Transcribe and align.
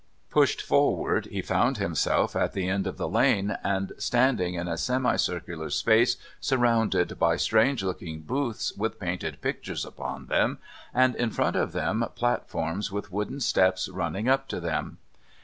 Pushed 0.31 0.63
forward, 0.63 1.27
he 1.27 1.43
found 1.43 1.77
himself 1.77 2.35
at 2.35 2.53
the 2.53 2.67
end 2.67 2.87
of 2.87 2.97
the 2.97 3.07
lane 3.07 3.55
and 3.63 3.91
standing 3.99 4.55
in 4.55 4.67
a 4.67 4.75
semi 4.75 5.15
circular 5.15 5.69
space 5.69 6.17
surrounded 6.39 7.19
by 7.19 7.35
strange 7.35 7.83
looking 7.83 8.21
booths 8.21 8.73
with 8.75 8.99
painted 8.99 9.39
pictures 9.41 9.85
upon 9.85 10.25
them, 10.25 10.57
and 10.91 11.15
in 11.17 11.29
front 11.29 11.55
of 11.55 11.71
them 11.71 12.03
platforms 12.15 12.91
with 12.91 13.11
wooden 13.11 13.39
steps 13.39 13.87
running 13.89 14.27
up 14.27 14.47
to 14.47 14.59
them. 14.59 14.97